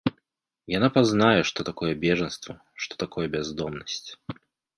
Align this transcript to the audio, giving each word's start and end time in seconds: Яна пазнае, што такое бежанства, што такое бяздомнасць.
Яна 0.77 0.87
пазнае, 0.95 1.41
што 1.49 1.59
такое 1.69 1.93
бежанства, 2.07 2.57
што 2.85 2.99
такое 3.05 3.27
бяздомнасць. 3.37 4.09